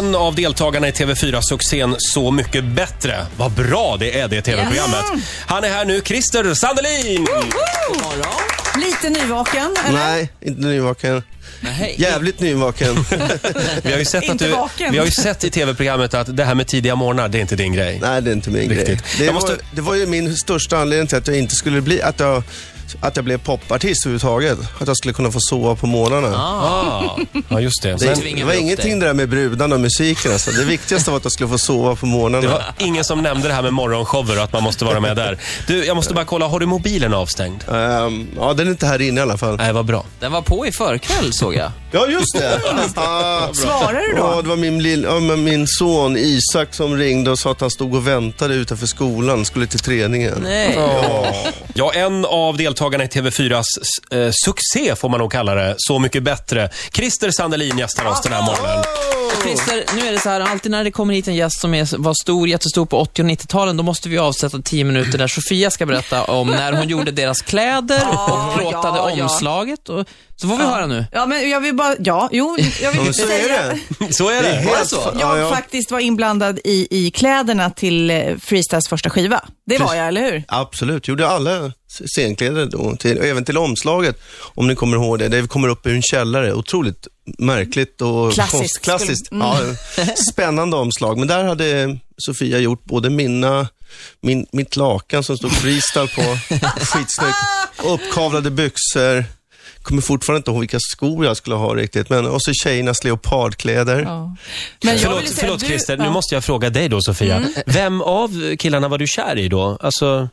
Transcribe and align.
en 0.00 0.14
av 0.14 0.34
deltagarna 0.34 0.88
i 0.88 0.90
TV4-succén 0.90 1.94
Så 1.98 2.30
mycket 2.30 2.64
bättre. 2.64 3.26
Vad 3.36 3.50
bra 3.52 3.96
det 4.00 4.20
är 4.20 4.28
det 4.28 4.42
TV-programmet. 4.42 5.04
Han 5.46 5.64
är 5.64 5.68
här 5.68 5.84
nu, 5.84 6.00
Christer 6.04 6.54
Sandelin! 6.54 7.26
Lite 8.84 9.08
nyvaken, 9.20 9.76
eller? 9.86 9.98
Nej, 9.98 10.30
inte 10.40 10.60
nyvaken. 10.60 11.22
Nej. 11.60 11.94
Jävligt 11.98 12.40
nyvaken. 12.40 12.94
Vi 13.82 13.92
har 13.92 13.98
ju 13.98 14.04
sett, 14.04 14.22
att 14.24 14.28
Inte 14.30 14.44
du, 14.44 14.50
vaken. 14.50 14.92
vi 14.92 14.98
har 14.98 15.04
ju 15.04 15.10
sett 15.10 15.44
i 15.44 15.50
TV-programmet 15.50 16.14
att 16.14 16.36
det 16.36 16.44
här 16.44 16.54
med 16.54 16.66
tidiga 16.66 16.94
morgnar, 16.94 17.28
det 17.28 17.38
är 17.38 17.40
inte 17.40 17.56
din 17.56 17.72
grej. 17.72 17.98
Nej, 18.02 18.22
det 18.22 18.30
är 18.30 18.32
inte 18.32 18.50
min 18.50 18.68
Riktigt. 18.68 18.86
grej. 18.88 18.98
Det, 19.18 19.24
Jag 19.24 19.32
var, 19.32 19.40
måste- 19.40 19.56
det 19.72 19.80
var 19.80 19.94
ju 19.94 20.06
min 20.06 20.36
största 20.36 20.78
anledning 20.78 21.06
till 21.06 21.18
att 21.18 21.26
jag 21.26 21.36
inte 21.38 21.54
skulle 21.54 21.80
bli, 21.80 22.02
att 22.02 22.20
jag, 22.20 22.42
att 23.00 23.16
jag 23.16 23.24
blev 23.24 23.38
popartist 23.38 24.06
överhuvudtaget. 24.06 24.58
Att 24.80 24.86
jag 24.88 24.96
skulle 24.96 25.14
kunna 25.14 25.30
få 25.30 25.38
sova 25.40 25.76
på 25.76 25.86
morgnarna. 25.86 26.36
Ah, 26.36 27.18
ja, 27.48 27.60
just 27.60 27.82
det. 27.82 27.96
Det, 27.96 28.14
det 28.36 28.44
var 28.44 28.52
ingenting 28.60 28.98
det 29.00 29.06
där 29.06 29.14
med 29.14 29.28
brudarna 29.28 29.74
och 29.74 29.80
musiken. 29.80 30.32
Alltså. 30.32 30.50
Det 30.50 30.64
viktigaste 30.64 31.10
var 31.10 31.16
att 31.16 31.24
jag 31.24 31.32
skulle 31.32 31.48
få 31.48 31.58
sova 31.58 31.96
på 31.96 32.06
morgnarna. 32.06 32.42
det 32.42 32.48
var 32.48 32.62
ingen 32.78 33.04
som 33.04 33.22
nämnde 33.22 33.48
det 33.48 33.54
här 33.54 33.62
med 33.62 33.72
morgonshower 33.72 34.36
och 34.38 34.44
att 34.44 34.52
man 34.52 34.62
måste 34.62 34.84
vara 34.84 35.00
med 35.00 35.16
där. 35.16 35.38
Du, 35.66 35.84
jag 35.84 35.96
måste 35.96 36.14
bara 36.14 36.24
kolla, 36.24 36.46
har 36.46 36.60
du 36.60 36.66
mobilen 36.66 37.14
avstängd? 37.14 37.64
Ehm, 37.72 38.28
ja, 38.36 38.54
den 38.54 38.66
är 38.66 38.70
inte 38.70 38.86
här 38.86 39.00
inne 39.02 39.20
i 39.20 39.22
alla 39.22 39.38
fall. 39.38 39.56
Nej, 39.56 39.72
vad 39.72 39.84
bra. 39.84 40.04
Den 40.20 40.32
var 40.32 40.42
på 40.42 40.66
i 40.66 40.72
förkväll 40.72 41.32
såg 41.32 41.54
jag. 41.54 41.70
Ja, 41.92 42.06
just 42.06 42.34
det. 42.38 42.60
Ah, 42.94 43.48
Svarar 43.52 43.92
du 44.12 44.14
Ja, 44.16 44.34
då? 44.34 44.42
det 44.42 44.48
var 44.48 44.56
min, 44.56 44.82
lill, 44.82 45.02
ja, 45.08 45.20
min 45.20 45.66
son 45.66 46.16
Isak 46.16 46.74
som 46.74 46.96
ringde 46.96 47.30
och 47.30 47.38
sa 47.38 47.50
att 47.50 47.60
han 47.60 47.70
stod 47.70 47.94
och 47.94 48.06
väntade 48.08 48.54
utanför 48.54 48.86
skolan, 48.86 49.44
skulle 49.44 49.66
till 49.66 49.78
träningen. 49.80 50.34
Nej. 50.42 50.78
Ja, 51.74 51.92
en 51.92 52.24
av 52.24 52.56
deltagarna 52.56 52.79
i 52.80 53.06
TV4s 53.06 53.62
eh, 54.10 54.30
succé, 54.44 54.96
får 54.96 55.08
man 55.08 55.20
nog 55.20 55.32
kalla 55.32 55.54
det, 55.54 55.74
Så 55.78 55.98
mycket 55.98 56.22
bättre. 56.22 56.70
Christer 56.92 57.30
Sandelin 57.30 57.78
gästar 57.78 58.04
oss 58.04 58.22
den 58.22 58.32
här 58.32 58.42
morgonen. 58.42 58.84
Christer, 59.42 59.84
nu 59.96 60.08
är 60.08 60.12
det 60.12 60.18
så 60.18 60.28
här, 60.28 60.40
alltid 60.40 60.70
när 60.70 60.84
det 60.84 60.90
kommer 60.90 61.14
hit 61.14 61.28
en 61.28 61.34
gäst 61.34 61.60
som 61.60 61.74
är, 61.74 61.98
var 61.98 62.14
stor, 62.22 62.48
jättestor 62.48 62.86
på 62.86 62.98
80 62.98 63.22
och 63.22 63.28
90-talen, 63.28 63.76
då 63.76 63.82
måste 63.82 64.08
vi 64.08 64.18
avsätta 64.18 64.62
10 64.62 64.84
minuter 64.84 65.18
där 65.18 65.28
Sofia 65.28 65.70
ska 65.70 65.86
berätta 65.86 66.24
om 66.24 66.50
när 66.50 66.72
hon 66.72 66.88
gjorde 66.88 67.10
deras 67.10 67.42
kläder 67.42 68.02
och 68.08 68.54
plåtade 68.58 68.98
ja, 68.98 69.12
ja. 69.16 69.24
omslaget. 69.24 69.88
Och, 69.88 70.08
så 70.40 70.48
får 70.48 70.56
vi 70.56 70.62
höra 70.62 70.86
nu. 70.86 71.04
Ja, 71.12 71.26
men 71.26 71.50
jag 71.50 71.60
vill 71.60 71.74
bara, 71.74 71.94
ja, 71.98 72.28
jo, 72.32 72.56
jag 72.82 72.92
vill 72.92 73.14
så 73.14 73.22
är 73.22 73.26
säga... 73.26 73.78
det. 73.98 74.12
Så 74.12 74.28
är 74.28 74.42
det. 74.42 74.48
Det 74.48 74.48
är 74.48 74.60
helt 74.60 74.88
så? 74.88 74.96
Jag 74.96 75.20
ja, 75.20 75.38
ja. 75.38 75.50
faktiskt 75.50 75.90
var 75.90 76.00
inblandad 76.00 76.58
i, 76.64 76.88
i 76.90 77.10
kläderna 77.10 77.70
till 77.70 78.10
eh, 78.10 78.36
Freestyles 78.42 78.88
första 78.88 79.10
skiva. 79.10 79.40
Det 79.66 79.78
var 79.78 79.94
jag, 79.94 80.08
eller 80.08 80.32
hur? 80.32 80.44
Absolut, 80.48 81.08
gjorde 81.08 81.28
alla 81.28 81.72
scenkläder 82.06 82.66
då, 82.66 82.96
till, 82.96 83.18
även 83.18 83.44
till 83.44 83.58
omslaget, 83.58 84.22
om 84.54 84.66
ni 84.66 84.74
kommer 84.74 84.96
ihåg 84.96 85.18
det. 85.18 85.28
Det 85.28 85.48
kommer 85.48 85.68
upp 85.68 85.86
ur 85.86 85.94
en 85.94 86.02
källare, 86.02 86.54
otroligt 86.54 87.08
märkligt 87.38 88.00
och 88.02 88.32
Klassiskt, 88.32 88.80
klassiskt. 88.84 89.26
skulle- 89.26 89.44
Ja, 89.44 90.14
spännande 90.32 90.76
omslag. 90.76 91.18
Men 91.18 91.28
där 91.28 91.44
hade 91.44 91.98
Sofia 92.18 92.58
gjort 92.58 92.84
både 92.84 93.10
mina, 93.10 93.68
min, 94.20 94.46
mitt 94.52 94.76
lakan 94.76 95.24
som 95.24 95.36
stod 95.36 95.52
freestyle 95.52 96.08
på, 96.08 96.22
skitsnyggt, 96.80 97.36
och 97.84 97.94
uppkavlade 97.94 98.50
byxor. 98.50 99.24
Kommer 99.82 100.02
fortfarande 100.02 100.36
inte 100.38 100.50
ihåg 100.50 100.60
vilka 100.60 100.78
skor 100.80 101.24
jag 101.24 101.36
skulle 101.36 101.56
ha 101.56 101.74
riktigt, 101.74 102.08
men 102.10 102.26
och 102.26 102.42
så 102.42 102.52
tjejernas 102.52 103.04
leopardkläder. 103.04 104.02
Ja. 104.02 104.36
Men 104.84 104.98
Förlåt, 104.98 105.28
säga, 105.28 105.36
förlåt 105.40 105.60
du- 105.60 105.66
Christer, 105.66 105.96
nu 105.96 106.04
ja. 106.04 106.10
måste 106.10 106.34
jag 106.34 106.44
fråga 106.44 106.70
dig 106.70 106.88
då 106.88 107.00
Sofia. 107.00 107.42
Vem 107.66 108.00
av 108.02 108.56
killarna 108.56 108.88
var 108.88 108.98
du 108.98 109.06
kär 109.06 109.38
i 109.38 109.48
då? 109.48 109.78
Alltså, 109.80 110.28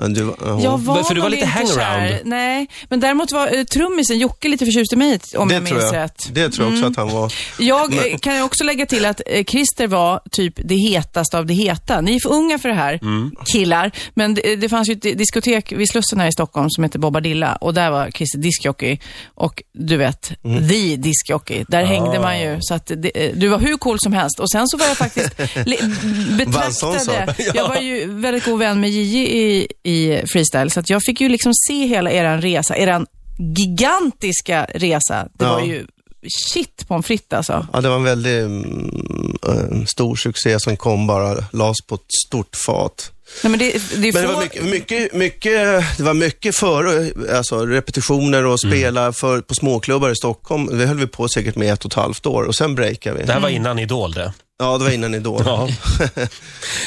Men 0.00 0.14
du, 0.14 0.34
ja. 0.44 0.60
Jag 0.62 0.78
var 0.78 1.02
För 1.02 1.14
du 1.14 1.20
var 1.20 1.28
lite 1.30 1.46
hangaround. 1.46 2.14
Nej, 2.24 2.66
men 2.88 3.00
däremot 3.00 3.32
var 3.32 3.56
uh, 3.56 3.64
trummisen 3.64 4.18
Jocke 4.18 4.48
lite 4.48 4.64
förtjust 4.64 4.92
i 4.92 4.96
mig, 4.96 5.20
om 5.36 5.48
det 5.48 5.54
jag 5.54 5.62
minns 5.62 5.82
jag. 5.82 5.94
rätt. 5.94 6.28
Det 6.32 6.50
tror 6.50 6.66
jag 6.66 6.74
också 6.74 6.86
att 6.86 6.96
han 6.96 7.08
var. 7.08 7.32
Jag 7.58 7.94
eh, 8.12 8.18
kan 8.18 8.36
ju 8.36 8.42
också 8.42 8.64
lägga 8.64 8.86
till 8.86 9.04
att 9.06 9.20
eh, 9.26 9.44
Christer 9.44 9.86
var 9.86 10.20
typ 10.30 10.54
det 10.64 10.74
hetaste 10.74 11.38
av 11.38 11.46
det 11.46 11.54
heta. 11.54 12.00
Ni 12.00 12.14
är 12.16 12.20
för 12.22 12.30
unga 12.34 12.58
för 12.58 12.68
det 12.68 12.74
här, 12.74 12.98
Mm. 13.02 13.30
killar. 13.44 13.90
Men 14.14 14.34
det, 14.34 14.56
det 14.56 14.68
fanns 14.68 14.88
ju 14.88 14.92
ett 14.92 15.18
diskotek 15.18 15.72
vid 15.72 15.88
Slussen 15.90 16.20
här 16.20 16.28
i 16.28 16.32
Stockholm 16.32 16.70
som 16.70 16.84
heter 16.84 16.98
Bobadilla 16.98 17.56
och 17.56 17.74
där 17.74 17.90
var 17.90 18.10
Christer 18.10 18.38
diskjockey. 18.38 18.98
Och 19.34 19.62
du 19.74 19.96
vet, 19.96 20.32
Mm. 20.44 20.68
the 20.68 20.96
diskjockey. 20.96 21.64
Där 21.68 21.84
hängde 21.84 22.20
man 22.20 22.40
ju. 22.40 22.58
Så 22.60 22.74
att 22.74 22.86
det, 22.96 23.10
eh, 23.26 23.32
du 23.34 23.48
var 23.48 23.58
hur 23.58 23.76
cool 23.76 23.96
som 24.00 24.12
helst. 24.12 24.40
Och 24.40 24.50
sen 24.50 24.68
så 24.68 24.76
var 24.76 24.86
jag 24.86 24.96
faktiskt 24.96 25.36
betraktade. 26.38 27.34
Jag 27.54 27.68
var 27.68 27.76
ju 27.76 28.06
väldigt 28.20 28.44
god 28.44 28.58
vän 28.58 28.80
med 28.80 28.90
Gigi 28.90 29.38
i, 29.38 29.66
i 29.88 30.22
freestyle, 30.32 30.70
så 30.70 30.80
att 30.80 30.90
jag 30.90 31.02
fick 31.02 31.20
ju 31.20 31.28
liksom 31.28 31.52
se 31.68 31.86
hela 31.86 32.10
eran 32.10 32.40
resa, 32.42 32.76
eran 32.76 33.06
gigantiska 33.56 34.66
resa. 34.74 35.28
Det 35.38 35.44
Ja. 35.44 35.52
var 35.52 35.60
ju 35.66 35.86
shit 36.52 36.88
på 36.88 36.94
en 36.94 37.02
fritt 37.02 37.32
alltså. 37.32 37.66
Ja, 37.72 37.80
det 37.80 37.88
var 37.88 37.96
en 37.96 38.04
väldigt 38.04 38.42
mm, 38.44 39.36
en 39.70 39.86
stor 39.86 40.16
succé 40.16 40.60
som 40.60 40.76
kom 40.76 41.06
bara, 41.06 41.44
lades 41.52 41.76
på 41.86 41.94
ett 41.94 42.12
stort 42.26 42.56
fat. 42.66 43.12
Nej, 43.44 43.50
men 43.50 43.58
det, 43.58 43.72
det 43.72 44.12
Men 44.12 44.22
det 44.22 44.28
var 44.28 44.40
mycket, 44.42 44.64
mycket, 44.64 45.14
mycket, 45.14 45.52
det 45.96 46.02
var 46.02 46.14
mycket 46.14 46.56
före, 46.56 47.10
alltså 47.36 47.66
repetitioner 47.66 48.44
och 48.46 48.60
spela 48.60 49.12
för, 49.12 49.40
på 49.40 49.54
småklubbar 49.54 50.10
i 50.10 50.16
Stockholm. 50.16 50.78
Det 50.78 50.86
höll 50.86 50.96
vi 50.98 51.06
på 51.06 51.28
säkert 51.28 51.56
med 51.56 51.72
ett 51.72 51.84
och 51.84 51.90
ett 51.90 51.94
halvt 51.96 52.26
år 52.26 52.42
och 52.44 52.54
sen 52.54 52.74
breakade 52.74 53.18
vi. 53.18 53.24
det 53.26 53.32
här 53.32 53.40
var 53.40 53.48
innan 53.48 53.78
Idol 53.78 54.12
det. 54.12 54.32
Ja, 54.60 54.78
det 54.78 54.84
var 54.84 54.90
innan 54.90 55.14
Idol. 55.14 55.42
Ja. 55.46 55.68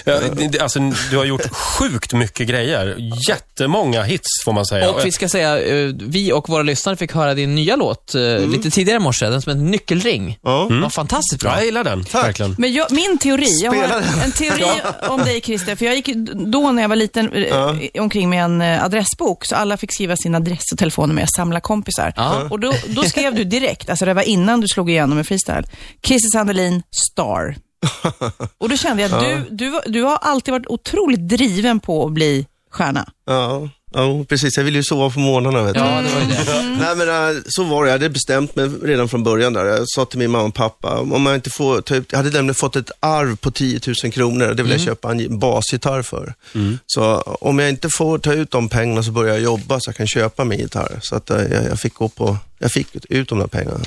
Ja, 0.05 0.19
alltså, 0.61 0.79
du 1.11 1.17
har 1.17 1.25
gjort 1.25 1.53
sjukt 1.53 2.13
mycket 2.13 2.47
grejer. 2.47 2.95
Jättemånga 3.29 4.03
hits 4.03 4.43
får 4.45 4.53
man 4.53 4.65
säga. 4.65 4.89
Och 4.89 5.05
vi 5.05 5.11
ska 5.11 5.29
säga, 5.29 5.61
eh, 5.61 5.89
vi 5.99 6.31
och 6.33 6.49
våra 6.49 6.63
lyssnare 6.63 6.95
fick 6.95 7.13
höra 7.13 7.33
din 7.33 7.55
nya 7.55 7.75
låt 7.75 8.15
eh, 8.15 8.21
lite 8.47 8.69
tidigare 8.69 8.95
i 8.95 8.99
morse, 8.99 9.25
den 9.29 9.41
som 9.41 9.51
heter 9.51 9.63
Nyckelring. 9.63 10.37
Ja. 10.41 10.65
Den 10.69 10.81
var 10.81 10.89
fantastiskt 10.89 11.43
Ja, 11.43 11.49
bra. 11.49 11.57
jag 11.57 11.65
gillar 11.65 11.83
den. 11.83 12.01
Verkligen. 12.13 12.55
Men 12.57 12.73
jag, 12.73 12.91
min 12.91 13.17
teori, 13.17 13.59
jag 13.63 13.71
har 13.71 14.03
en 14.23 14.31
teori 14.31 14.65
om 15.09 15.19
dig 15.19 15.41
Christer, 15.41 15.75
för 15.75 15.85
jag 15.85 15.95
gick 15.95 16.09
då 16.33 16.71
när 16.71 16.81
jag 16.81 16.89
var 16.89 16.95
liten 16.95 17.33
eh, 17.33 17.75
omkring 17.99 18.29
med 18.29 18.43
en 18.43 18.61
adressbok, 18.61 19.45
så 19.45 19.55
alla 19.55 19.77
fick 19.77 19.93
skriva 19.93 20.15
sin 20.17 20.35
adress 20.35 20.63
och 20.71 20.77
telefonnummer, 20.77 21.21
jag 21.21 21.29
samlade 21.35 21.61
kompisar. 21.61 22.13
Ja. 22.15 22.47
Och 22.49 22.59
då, 22.59 22.73
då 22.87 23.03
skrev 23.03 23.35
du 23.35 23.43
direkt, 23.43 23.89
alltså 23.89 24.05
det 24.05 24.13
var 24.13 24.23
innan 24.23 24.61
du 24.61 24.67
slog 24.67 24.89
igenom 24.89 25.17
med 25.17 25.27
freestyle, 25.27 25.63
Christer 26.03 26.29
Sandelin, 26.29 26.83
star. 27.11 27.55
Och 28.57 28.69
då 28.69 28.77
kände 28.77 29.03
jag 29.03 29.13
att 29.13 29.21
du, 29.21 29.45
du, 29.51 29.79
du 29.85 30.01
har 30.01 30.15
alltid 30.15 30.51
varit 30.51 30.67
otroligt 30.67 31.27
driven 31.27 31.79
på 31.79 32.05
att 32.05 32.11
bli 32.11 32.47
stjärna. 32.71 33.09
Ja, 33.25 33.69
ja, 33.93 34.25
precis. 34.29 34.57
Jag 34.57 34.63
ville 34.63 34.77
ju 34.77 34.83
sova 34.83 35.09
på 35.09 35.19
morgnarna. 35.19 35.63
Vet 35.63 35.73
du. 35.73 35.79
Ja, 35.79 36.01
det 36.01 36.13
var 36.13 36.21
ju 36.21 36.27
det. 36.27 36.63
Nej, 36.79 36.95
men 36.95 37.35
äh, 37.35 37.41
så 37.45 37.63
var 37.63 37.83
det. 37.83 37.89
Jag 37.89 37.93
hade 37.93 38.09
bestämt 38.09 38.55
mig 38.55 38.69
redan 38.83 39.09
från 39.09 39.23
början 39.23 39.53
där. 39.53 39.65
Jag 39.65 39.83
sa 39.85 40.05
till 40.05 40.19
min 40.19 40.31
mamma 40.31 40.43
och 40.47 40.53
pappa, 40.53 40.99
om 40.99 41.25
jag 41.25 41.35
inte 41.35 41.49
får 41.49 41.81
ta 41.81 41.95
ut, 41.95 42.11
jag 42.11 42.17
hade 42.17 42.29
nämligen 42.29 42.55
fått 42.55 42.75
ett 42.75 42.91
arv 42.99 43.35
på 43.35 43.51
10 43.51 43.79
000 44.03 44.11
kronor. 44.11 44.53
Det 44.53 44.63
vill 44.63 44.71
jag 44.71 44.81
köpa 44.81 45.11
en 45.11 45.39
basgitarr 45.39 46.01
för. 46.01 46.33
Så 46.85 47.15
om 47.21 47.59
jag 47.59 47.69
inte 47.69 47.89
får 47.97 48.17
ta 48.17 48.33
ut 48.33 48.51
de 48.51 48.69
pengarna 48.69 49.03
så 49.03 49.11
börjar 49.11 49.33
jag 49.33 49.43
jobba 49.43 49.79
så 49.79 49.89
jag 49.89 49.95
kan 49.95 50.07
köpa 50.07 50.43
min 50.43 50.59
gitarr. 50.59 50.99
Så 51.01 51.15
att 51.15 51.29
äh, 51.29 51.37
jag, 51.37 51.63
jag 51.63 51.79
fick 51.79 51.93
gå 51.93 52.09
på, 52.09 52.37
jag 52.59 52.71
fick 52.71 52.87
ut 53.09 53.29
de 53.29 53.39
där 53.39 53.47
pengarna. 53.47 53.79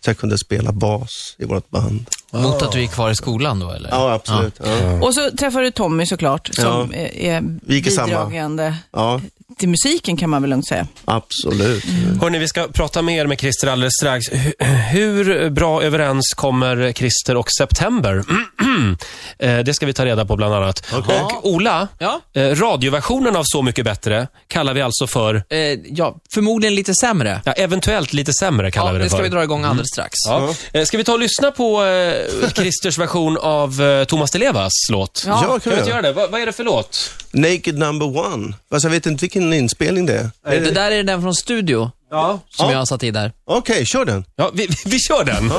Så 0.00 0.10
jag 0.10 0.18
kunde 0.18 0.38
spela 0.38 0.72
bas 0.72 1.36
i 1.38 1.44
vårt 1.44 1.70
band. 1.70 2.06
Mot 2.32 2.62
att 2.62 2.72
du 2.72 2.82
är 2.82 2.86
kvar 2.86 3.10
i 3.10 3.14
skolan 3.14 3.60
då, 3.60 3.70
eller? 3.70 3.90
Ja, 3.90 4.12
absolut. 4.12 4.60
Ja. 4.64 5.06
Och 5.06 5.14
så 5.14 5.30
träffade 5.30 5.64
du 5.64 5.70
Tommy 5.70 6.06
såklart, 6.06 6.50
som 6.52 6.64
Ja. 6.92 6.98
är, 6.98 7.42
Vi 7.62 7.74
gick 7.74 7.86
i 7.86 7.90
samma. 7.90 8.06
bidragande 8.06 8.74
ja, 8.92 9.20
till 9.56 9.68
musiken 9.68 10.16
kan 10.16 10.30
man 10.30 10.42
väl 10.42 10.50
lugnt 10.50 10.66
säga. 10.68 10.86
absolut. 11.04 11.84
Hörni, 12.20 12.38
vi 12.38 12.48
ska 12.48 12.68
prata 12.68 13.02
mer 13.02 13.26
med 13.26 13.40
Christer 13.40 13.66
alldeles 13.68 13.92
strax. 14.00 14.30
Hu- 14.30 14.64
Hur 14.90 15.50
bra 15.50 15.82
överens 15.82 16.34
kommer 16.36 16.92
Christer 16.92 17.36
och 17.36 17.48
September? 17.58 18.24
Eh, 19.38 19.58
det 19.58 19.74
ska 19.74 19.86
vi 19.86 19.92
ta 19.92 20.04
reda 20.04 20.24
på 20.24 20.36
bland 20.36 20.54
annat. 20.54 20.86
Och 21.32 21.46
Ola, 21.48 21.88
Ja. 21.98 22.20
eh, 22.34 22.42
radioversionen 22.42 23.36
av 23.36 23.42
Så 23.46 23.62
mycket 23.62 23.84
bättre 23.84 24.28
kallar 24.48 24.74
vi 24.74 24.82
alltså 24.82 25.06
för, 25.06 25.34
Eh, 25.50 25.58
ja, 25.90 26.16
förmodligen 26.34 26.74
lite 26.74 26.94
sämre. 26.94 27.42
ja, 27.44 27.52
eventuellt 27.52 28.12
lite 28.12 28.32
sämre 28.32 28.70
kallar 28.70 28.86
Ja, 28.86 28.92
vi 28.92 28.98
det, 28.98 29.04
det 29.04 29.08
ska 29.08 29.16
för. 29.16 29.22
vi 29.22 29.28
dra 29.28 29.42
igång 29.44 29.64
alldeles 29.64 29.88
strax. 29.92 30.12
Ja. 30.28 30.54
Eh, 30.72 30.84
Ska 30.84 30.96
vi 30.98 31.04
ta 31.04 31.12
och 31.12 31.18
lyssna 31.18 31.50
på 31.50 31.84
eh, 31.84 32.48
Christers 32.54 32.98
version 32.98 33.38
av 33.38 33.82
eh, 33.82 34.04
Thomas 34.04 34.30
Di 34.30 34.38
Levas 34.38 34.72
låt? 34.90 35.24
Ja, 35.26 35.40
Kan 35.40 35.60
kan 35.60 35.72
vi 35.72 35.78
göra. 35.78 35.88
göra 35.88 36.02
det? 36.02 36.12
Vad, 36.12 36.30
vad 36.30 36.40
är 36.40 36.46
det 36.46 36.52
för 36.52 36.64
låt? 36.64 37.10
Naked 37.32 37.78
number 37.78 38.06
one. 38.18 38.54
Fast 38.70 38.84
jag 38.84 38.90
vet 38.90 39.06
inte 39.06 39.20
vilken 39.22 39.52
inspelning 39.52 40.06
det 40.06 40.18
är. 40.18 40.60
Det 40.60 40.70
där 40.70 40.90
är 40.90 41.02
den 41.02 41.22
från 41.22 41.34
Studio, 41.34 41.90
Ja. 42.10 42.40
som 42.48 42.66
Ja. 42.66 42.72
jag 42.72 42.78
har 42.78 42.86
satt 42.86 43.02
i 43.02 43.10
där. 43.10 43.32
Okej, 43.44 43.86
kör 43.86 44.04
den. 44.04 44.24
Ja, 44.36 44.50
vi, 44.54 44.66
vi, 44.66 44.74
vi 44.86 44.98
kör 44.98 45.24
den. 45.24 45.50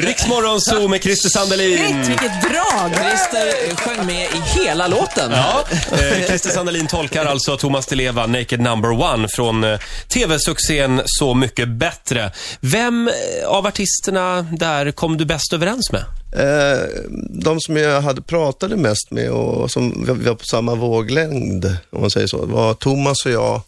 Riksmorgon 0.00 0.60
Zoo 0.60 0.88
med 0.88 1.02
Christer 1.02 1.28
Sandelin. 1.28 1.78
Shit, 1.78 2.08
vilket 2.08 2.42
drag! 2.42 2.94
Christer 2.94 3.76
sjöng 3.76 4.06
med 4.06 4.22
i 4.22 4.60
hela 4.60 4.86
låten. 4.86 5.30
Ja, 5.30 5.64
eh, 5.92 6.26
Christer 6.26 6.50
Sandelin 6.50 6.86
tolkar 6.86 7.24
alltså 7.24 7.56
Thomas 7.56 7.86
Di 7.86 7.96
Leva, 7.96 8.26
Naked 8.26 8.60
Number 8.60 8.90
One, 8.90 9.28
från 9.28 9.64
eh, 9.64 9.80
tv-succén 10.08 11.02
Så 11.06 11.34
mycket 11.34 11.68
bättre. 11.68 12.32
Vem 12.60 13.08
eh, 13.08 13.48
av 13.48 13.66
artisterna 13.66 14.42
där 14.42 14.90
kom 14.92 15.16
du 15.16 15.24
bäst 15.24 15.52
överens 15.52 15.92
med? 15.92 16.04
Eh, 16.32 16.84
de 17.30 17.60
som 17.60 17.76
jag 17.76 18.00
hade 18.00 18.22
pratade 18.22 18.76
mest 18.76 19.10
med 19.10 19.30
och 19.30 19.70
som 19.70 20.04
vi 20.06 20.28
var 20.28 20.34
på 20.34 20.44
samma 20.44 20.74
våglängd, 20.74 21.76
om 21.90 22.00
man 22.00 22.10
säger 22.10 22.26
så, 22.26 22.46
var 22.46 22.74
Thomas 22.74 23.26
och 23.26 23.32
jag 23.32 23.62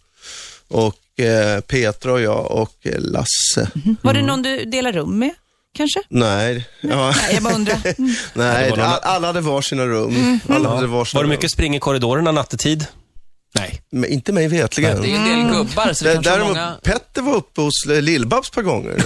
och 0.69 0.95
Petra 1.67 2.13
och 2.13 2.21
jag 2.21 2.51
och 2.51 2.73
Lasse. 2.85 3.71
Var 4.03 4.15
det 4.15 4.23
någon 4.23 4.43
du 4.43 4.65
delar 4.65 4.93
rum 4.93 5.19
med, 5.19 5.31
kanske? 5.77 6.01
Nej, 6.09 6.69
ja, 6.81 7.11
Nej, 7.17 7.35
jag 7.35 7.43
bara 7.43 7.55
undrar. 7.55 7.79
Mm. 7.99 8.15
nej 8.35 8.73
alla 9.03 9.27
hade 9.27 9.41
var 9.41 9.63
sina 9.63 9.87
rum. 9.87 10.41
Alla 10.49 10.75
hade 10.75 10.87
var 10.87 11.05
sina 11.05 11.19
Var 11.19 11.23
det 11.25 11.27
rum. 11.27 11.31
mycket 11.31 11.51
spring 11.53 11.77
i 11.77 11.81
korridorerna 11.81 12.33
nattetid? 12.33 12.87
Nej. 13.55 13.81
Men 13.91 14.11
inte 14.11 14.33
mig 14.33 14.49
vetligen. 14.49 15.01
Det 15.03 15.07
är 15.07 15.11
ju 15.11 15.17
en 15.17 15.25
del 15.49 15.57
gubbar, 15.57 15.93
så 15.93 16.05
det 16.05 16.13
är 16.13 16.23
Däremot, 16.23 16.49
många... 16.49 16.75
Petter 16.83 17.23
var 17.23 17.35
uppe 17.35 17.61
hos 17.61 17.73
eh, 17.89 17.93
Lill-Babs 18.03 18.49
ett 18.49 18.55
par 18.55 18.63
gånger. 18.63 18.95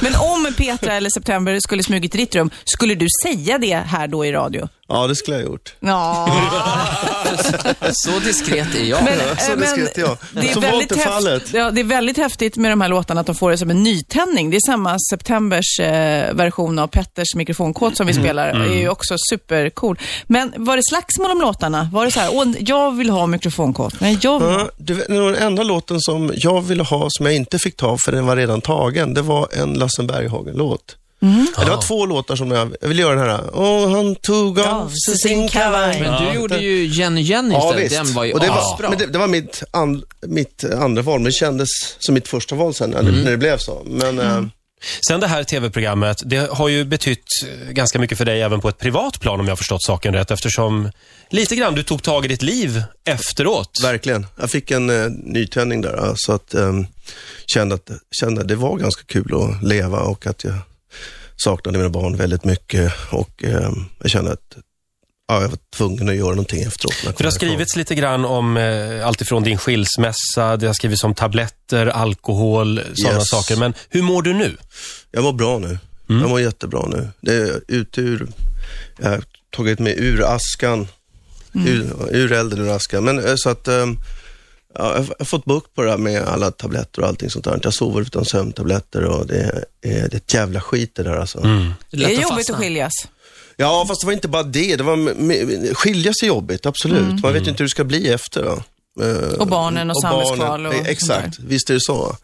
Men 0.00 0.14
om 0.14 0.54
Petra 0.56 0.92
eller 0.94 1.10
September 1.10 1.60
skulle 1.60 1.82
smugit 1.82 2.14
i 2.14 2.18
ditt 2.18 2.34
rum, 2.34 2.50
skulle 2.64 2.94
du 2.94 3.06
säga 3.26 3.58
det 3.58 3.74
här 3.74 4.08
då 4.08 4.26
i 4.26 4.32
radio? 4.32 4.68
Ja, 4.90 5.06
det 5.06 5.16
skulle 5.16 5.36
jag 5.36 5.44
ha 5.44 5.50
gjort. 5.52 5.74
Ja. 5.80 6.28
Så 7.92 8.18
diskret 8.18 8.74
är 8.74 8.84
jag. 8.84 9.04
Men, 9.04 9.18
så 9.38 9.52
eh, 9.52 9.58
men 9.58 9.60
diskret, 9.60 9.96
ja. 9.96 10.16
det, 10.32 10.48
är 10.48 10.54
Så 10.54 10.60
var 10.60 10.68
väldigt 10.68 10.82
inte 10.92 10.94
häft- 11.04 11.12
fallet. 11.12 11.52
ja, 11.54 11.70
det 11.70 11.80
är 11.80 11.84
väldigt 11.84 12.16
häftigt 12.16 12.56
med 12.56 12.70
de 12.72 12.80
här 12.80 12.88
låtarna 12.88 13.20
att 13.20 13.26
de 13.26 13.34
får 13.34 13.50
det 13.50 13.58
som 13.58 13.70
en 13.70 13.82
nytändning. 13.82 14.50
Det 14.50 14.56
är 14.56 14.60
samma 14.66 14.96
Septembers 15.10 15.80
eh, 15.80 16.34
version 16.34 16.78
av 16.78 16.86
Petters 16.86 17.34
mikrofonkod 17.34 17.96
som 17.96 18.06
vi 18.06 18.12
Mm. 18.12 18.24
spelar. 18.24 18.52
Det 18.58 18.64
är 18.74 18.78
ju 18.78 18.88
också 18.88 19.14
supercool. 19.30 19.98
Men 20.26 20.52
var 20.56 20.76
det 20.76 20.82
slagsmål 20.88 21.30
om 21.30 21.40
låtarna? 21.40 21.88
Var 21.92 22.04
det 22.04 22.10
så 22.10 22.20
här, 22.20 22.30
Åh, 22.32 22.44
jag 22.68 22.96
vill 22.96 23.10
ha 23.10 23.26
mikrofonkod. 23.26 23.94
Nej, 23.98 24.18
jag 24.22 24.38
vill. 24.40 24.48
Ja, 24.48 24.94
var 25.20 25.32
den 25.32 25.42
enda 25.42 25.62
låten 25.62 26.00
som 26.00 26.32
jag 26.36 26.60
ville 26.62 26.82
ha 26.82 27.06
som 27.10 27.26
jag 27.26 27.34
inte 27.34 27.58
fick 27.58 27.76
ta 27.76 27.96
för 28.04 28.12
den 28.12 28.26
var 28.26 28.36
redan 28.36 28.60
tagen. 28.60 29.14
Det 29.14 29.22
var 29.22 29.48
en 29.52 29.74
Lasse 29.74 30.02
Berghagen-låt. 30.02 30.96
Ja, 31.56 31.64
Det 31.64 31.70
var 31.70 31.82
två 31.82 32.06
låtar 32.06 32.36
som 32.36 32.50
jag, 32.50 32.74
jag 32.80 32.88
ville 32.88 33.02
göra 33.02 33.14
den 33.14 33.30
här. 33.30 33.54
Och 33.56 33.90
han 33.90 34.14
tog 34.14 34.60
av 34.60 34.88
sig 35.06 35.16
sin 35.18 35.48
kavaj. 35.48 36.00
Men 36.00 36.22
du 36.24 36.34
gjorde 36.40 36.58
ju 36.58 36.86
Jenny 36.86 37.20
Jenny 37.20 37.54
Ja, 37.54 37.58
istället. 37.68 37.84
visst. 37.92 38.04
Den 38.04 38.14
var 38.14 38.24
ju 38.24 38.32
och 38.32 38.40
det, 38.40 38.48
var, 38.48 38.58
asbra. 38.74 38.88
men 38.90 38.98
det, 38.98 39.06
det 39.06 39.18
var 39.18 39.26
mitt, 39.26 39.62
and, 39.70 40.02
mitt 40.26 40.64
andra 40.64 41.02
val, 41.02 41.18
men 41.18 41.24
det 41.24 41.32
kändes 41.32 41.68
som 41.98 42.14
mitt 42.14 42.28
första 42.28 42.54
val 42.54 42.74
sen 42.74 42.90
när, 42.90 43.02
när 43.02 43.30
det 43.30 43.36
blev 43.36 43.58
så. 43.58 43.82
Men 43.86 44.18
eh, 44.18 44.42
Sen 45.08 45.20
det 45.20 45.26
här 45.26 45.44
tv-programmet, 45.44 46.22
det 46.24 46.50
har 46.50 46.68
ju 46.68 46.84
betytt 46.84 47.24
eh, 47.46 47.72
ganska 47.72 47.98
mycket 47.98 48.18
för 48.18 48.24
dig 48.24 48.42
även 48.42 48.60
på 48.60 48.68
ett 48.68 48.78
privat 48.78 49.20
plan 49.20 49.40
om 49.40 49.46
jag 49.46 49.52
har 49.52 49.56
förstått 49.56 49.82
saken 49.82 50.14
rätt 50.14 50.30
eftersom 50.30 50.90
lite 51.30 51.56
grann 51.56 51.74
du 51.74 51.82
tog 51.82 52.02
tag 52.02 52.24
i 52.24 52.28
ditt 52.28 52.42
liv 52.42 52.82
efteråt. 53.04 53.70
verkligen, 53.82 54.26
jag 54.36 54.50
fick 54.50 54.70
en 54.70 54.90
eh, 54.90 55.10
nytändning 55.10 55.80
där. 55.80 56.12
Så 56.16 56.32
att 56.32 56.54
eh, 56.54 56.72
kände 57.46 57.74
att 57.74 57.90
kände 58.20 58.40
att 58.40 58.48
det 58.48 58.56
var 58.56 58.76
ganska 58.76 59.02
kul 59.06 59.34
att 59.34 59.62
leva 59.62 60.00
och 60.00 60.26
att 60.26 60.44
jag 60.44 60.54
saknade 61.36 61.78
mina 61.78 61.90
barn 61.90 62.16
väldigt 62.16 62.44
mycket. 62.44 62.92
Och 63.10 63.44
eh, 63.44 63.70
jag 63.98 64.10
kände 64.10 64.32
att 64.32 64.56
ja, 65.28 65.42
jag 65.42 65.48
var 65.48 65.58
tvungen 65.76 66.08
att 66.08 66.14
göra 66.16 66.30
någonting 66.30 66.62
efteråt. 66.62 66.94
För 66.94 67.12
det 67.18 67.24
har 67.24 67.30
skrivits 67.30 67.76
lite 67.76 67.94
grann 67.94 68.24
om 68.24 68.56
eh, 68.56 69.06
allt 69.06 69.20
ifrån 69.20 69.42
din 69.42 69.58
skilsmässa, 69.58 70.56
det 70.56 70.66
har 70.66 70.74
skrivits 70.74 71.04
om 71.04 71.14
tabletter, 71.14 71.86
alkohol, 71.86 72.80
sådana 72.94 73.18
Yes. 73.18 73.28
saker. 73.28 73.56
Men 73.56 73.74
hur 73.88 74.02
mår 74.02 74.22
du 74.22 74.34
nu? 74.34 74.56
Jag 75.10 75.22
mår 75.24 75.32
bra 75.32 75.58
nu. 75.58 75.78
Jag 76.06 76.28
mår 76.30 76.40
jättebra 76.40 76.86
nu. 76.88 77.08
Det 77.20 77.34
är 77.34 77.60
ut 77.68 77.98
ur, 77.98 78.28
jag 78.98 79.08
har 79.10 79.22
tagit 79.56 79.78
mig 79.78 79.94
ur 79.98 80.34
askan, 80.34 80.88
ur, 81.52 81.92
ur 82.10 82.32
elden 82.32 82.58
ur 82.60 82.76
askan. 82.76 83.04
Men 83.04 83.26
eh, 83.26 83.34
så 83.36 83.50
att, 83.50 83.68
ehm, 83.68 83.98
ja, 84.74 84.94
jag 84.96 85.06
har 85.18 85.24
fått 85.24 85.44
bukt 85.44 85.74
på 85.74 85.82
det 85.82 85.90
här 85.90 85.98
med 85.98 86.22
alla 86.22 86.50
tabletter 86.50 87.02
och 87.02 87.08
allting 87.08 87.30
sånt 87.30 87.44
där. 87.44 87.60
Jag 87.62 87.74
sover 87.74 88.00
utan 88.00 88.24
sömntabletter 88.24 89.04
och 89.04 89.26
det 89.26 89.38
är, 89.40 89.64
det 89.80 89.88
är 89.88 90.14
ett 90.16 90.34
jävla 90.34 90.60
skit 90.60 90.92
det 90.94 91.02
där 91.02 91.16
alltså. 91.16 91.40
Det 91.40 91.96
är 91.96 92.00
lätt 92.00 92.16
att 92.16 92.22
jobbigt 92.22 92.50
att 92.50 92.56
skiljas. 92.56 92.92
Ja, 93.60 93.84
fast 93.88 94.00
det 94.00 94.06
var 94.06 94.12
inte 94.12 94.28
bara 94.28 94.42
det. 94.42 94.76
det 94.76 94.82
var, 94.84 95.74
skilja 95.74 96.12
sig 96.20 96.28
jobbigt, 96.28 96.66
absolut. 96.66 97.22
Man 97.22 97.32
vet 97.32 97.46
ju 97.46 97.50
inte 97.50 97.62
hur 97.62 97.66
det 97.68 97.70
ska 97.70 97.84
bli 97.84 98.08
efter. 98.12 98.42
Då. 98.42 98.62
Eh, 99.04 99.32
Och 99.38 99.46
barnen 99.46 99.90
och 99.90 100.00
samhällskval 100.02 100.38
barnen. 100.38 100.66
och 100.66 100.74
Eh, 100.74 100.86
Exakt, 100.86 101.38
visst 101.38 101.70
är 101.70 101.74
det 101.74 101.80
så. 101.80 102.16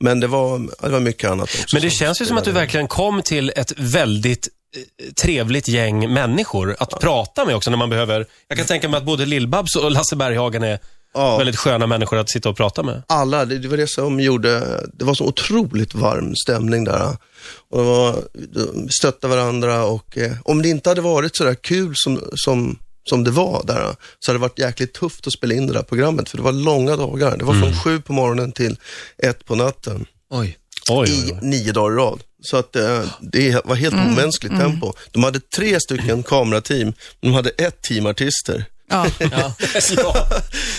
Men 0.00 0.20
det 0.20 0.26
var, 0.26 0.58
det 0.82 0.88
var 0.88 1.00
mycket 1.00 1.30
annat 1.30 1.48
också. 1.62 1.76
Men 1.76 1.82
det 1.82 1.90
som 1.90 1.98
känns 1.98 2.20
ju 2.20 2.26
som 2.26 2.36
att 2.38 2.44
du 2.44 2.52
verkligen 2.52 2.88
kom 2.88 3.22
till 3.22 3.52
ett 3.56 3.72
väldigt 3.76 4.48
eh, 4.76 5.12
trevligt 5.12 5.68
gäng 5.68 6.12
människor 6.12 6.76
att 6.78 7.00
prata 7.00 7.44
med 7.44 7.56
också 7.56 7.70
när 7.70 7.76
man 7.78 7.90
behöver. 7.90 8.26
Jag 8.48 8.58
kan 8.58 8.66
tänka 8.66 8.88
mig 8.88 8.98
att 8.98 9.04
både 9.04 9.24
Lill-Babs 9.26 9.76
och 9.76 9.90
Lasse 9.90 10.16
Berghagen 10.16 10.62
är 10.62 10.78
Ja. 11.16 11.38
väldigt 11.38 11.56
sköna 11.56 11.86
människor 11.86 12.18
att 12.18 12.30
sitta 12.30 12.48
och 12.48 12.56
prata 12.56 12.82
med. 12.82 13.02
alla, 13.06 13.44
det, 13.44 13.58
det 13.58 13.68
var 13.68 13.76
det 13.76 13.86
som 13.86 14.20
gjorde, 14.20 14.80
det 14.92 15.04
var 15.04 15.14
så 15.14 15.24
otroligt 15.24 15.94
varm 15.94 16.34
stämning 16.36 16.84
där. 16.84 17.16
Och 17.70 17.78
det 17.78 17.84
var, 17.84 18.22
de 18.32 18.88
stöttade 18.88 19.36
varandra 19.36 19.84
och 19.84 20.18
eh, 20.18 20.32
om 20.44 20.62
det 20.62 20.68
inte 20.68 20.88
hade 20.90 21.00
varit 21.00 21.36
så 21.36 21.44
där 21.44 21.54
kul 21.54 21.92
som, 21.96 22.20
som, 22.34 22.78
som 23.04 23.24
det 23.24 23.30
var 23.30 23.62
där, 23.66 23.96
så 24.18 24.30
hade 24.30 24.38
det 24.38 24.42
varit 24.42 24.58
jäkligt 24.58 24.94
tufft 24.94 25.26
att 25.26 25.32
spela 25.32 25.54
in 25.54 25.66
det 25.66 25.72
där 25.72 25.82
programmet, 25.82 26.28
för 26.28 26.36
det 26.36 26.42
var 26.42 26.52
långa 26.52 26.96
dagar. 26.96 27.36
Det 27.36 27.44
var 27.44 27.54
från 27.54 27.76
sju 27.76 28.00
på 28.00 28.12
morgonen 28.12 28.52
till 28.52 28.76
ett 29.18 29.44
på 29.44 29.54
natten 29.54 30.06
Oj. 30.30 30.56
Oj, 30.90 31.10
i 31.10 31.38
nio 31.42 31.72
dagar 31.72 31.92
i 31.92 31.96
rad. 31.96 32.20
Så 32.42 32.56
att 32.56 32.76
eh, 32.76 33.04
det 33.20 33.64
var 33.64 33.74
helt 33.74 33.94
omänskligt 33.94 34.58
tempo. 34.60 34.92
De 35.10 35.24
hade 35.24 35.40
tre 35.40 35.80
stycken 35.80 36.22
kamerateam, 36.22 36.92
de 37.20 37.32
hade 37.32 37.50
ett 37.50 37.82
team 37.82 38.06
artister. 38.06 38.64
Ja. 39.18 39.52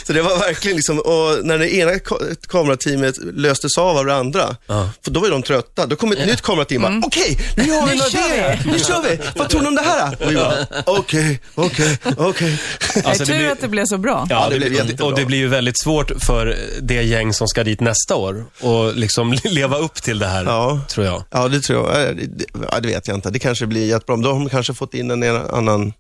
Så 0.06 0.14
det 0.14 0.22
var 0.22 0.40
verkligen 0.40 0.76
liksom, 0.78 1.00
och 1.00 1.46
när 1.46 1.58
det 1.58 1.74
ena 1.76 1.92
ka- 1.92 2.36
kamerateamet 2.48 3.16
löstes 3.18 3.78
av 3.78 3.98
av 3.98 4.06
det 4.06 4.16
andra, 4.16 4.56
för 5.04 5.12
då 5.12 5.20
var 5.20 5.30
de 5.30 5.44
trötta. 5.44 5.86
Då 5.86 5.96
kom 5.96 6.12
ett 6.12 6.26
nytt 6.28 6.42
kamerateam 6.42 6.84
och 6.86 6.92
bara, 6.92 7.02
okej, 7.08 7.40
nu 7.56 7.72
har 7.72 7.88
vi 7.88 7.98
kör 7.98 8.08
idéer. 8.08 8.62
Nu 8.66 8.80
kör 8.80 9.02
vi. 9.02 9.20
Vad 9.36 9.50
tror 9.50 9.62
ni 9.62 9.68
om 9.68 9.76
det 9.76 9.82
här? 9.82 10.18
Och 10.26 10.32
vi 10.32 10.36
bara, 10.36 10.54
okej, 10.86 11.40
okej, 11.56 11.98
okej. 12.18 12.60
Det 12.94 13.06
Alltså, 13.06 13.26
tur 13.26 13.50
att 13.52 13.62
det 13.62 13.68
blev 13.68 13.86
så 13.86 13.98
bra. 13.98 14.28
Ja, 14.30 14.48
det 14.50 14.54
det 14.54 14.60
blev 14.60 14.74
jättebra. 14.74 15.06
och 15.06 15.16
det 15.16 15.26
blir 15.26 15.38
ju 15.38 15.48
väldigt 15.48 15.80
svårt 15.80 16.12
för 16.24 16.58
det 16.82 17.02
gäng 17.04 17.34
som 17.34 17.48
ska 17.48 17.64
dit 17.64 17.80
nästa 17.80 18.16
år 18.16 18.46
och 18.62 18.96
liksom 18.96 19.34
leva 19.44 19.78
upp 19.78 19.96
till 19.96 20.20
det 20.20 20.28
här, 20.28 20.46
Ja. 20.46 20.80
tror 20.90 21.06
jag. 21.06 21.24
Ja, 21.32 21.48
det 21.48 21.62
tror 21.62 21.92
jag. 22.00 22.16
Det, 22.18 22.46
ja, 22.72 22.80
det 22.80 22.88
vet 22.88 23.08
jag 23.08 23.16
inte. 23.18 23.30
Det 23.30 23.40
kanske 23.40 23.66
blir 23.66 23.86
jättebra. 23.88 24.16
Då 24.16 24.32
har 24.34 24.40
de 24.40 24.50
kanske 24.50 24.74
fått 24.74 24.94
in 24.94 25.12
en 25.12 25.24
annan, 25.54 25.94